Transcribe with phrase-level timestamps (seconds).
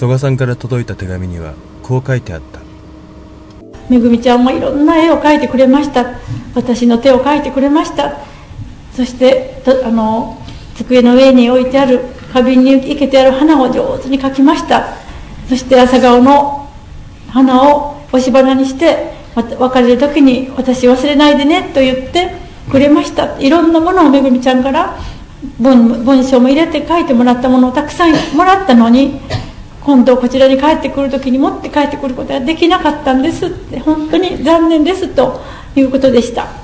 [0.00, 2.58] 曽我さんから届いた手紙にはこう書いてあった。
[3.90, 6.18] めぐみちゃんもいろんな絵を描いてくれました。
[6.54, 8.16] 私の手を描いてくれました。
[8.96, 10.42] そしてあの
[10.74, 12.00] 机の上に置いてある
[12.32, 14.86] 花瓶に生けてある花を上手に描きました。
[15.50, 16.66] そして朝顔の
[17.28, 22.32] 花を押し花にして別れる時に「私忘れないでね」と言って
[22.70, 23.38] くれました。
[23.38, 24.96] いろんなものをめぐみちゃんから
[25.58, 29.20] 文文章も入れて書いてもらったものをたくさんもらったのに
[29.82, 35.40] 今度こちらに帰ってくる時に持って帰ってくることができなかったんですって本当に残念ですと
[35.74, 36.59] いうことでした。